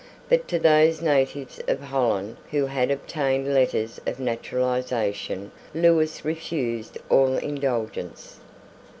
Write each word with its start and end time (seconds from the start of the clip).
But 0.29 0.47
to 0.47 0.57
those 0.57 0.99
natives 0.99 1.61
of 1.67 1.79
Holland 1.79 2.37
who 2.49 2.65
had 2.65 2.89
obtained 2.89 3.53
letters 3.53 4.01
of 4.07 4.19
naturalisation 4.19 5.51
Lewis 5.75 6.25
refused 6.25 6.97
all 7.07 7.35
indulgence. 7.37 8.39